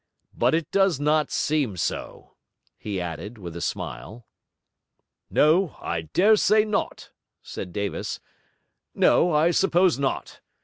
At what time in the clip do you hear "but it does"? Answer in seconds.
0.33-0.99